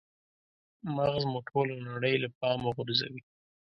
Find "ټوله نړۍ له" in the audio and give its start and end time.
1.47-2.29